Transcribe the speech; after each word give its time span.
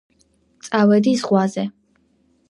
წავედი 0.67 1.13
ზღვაზე 1.23 1.65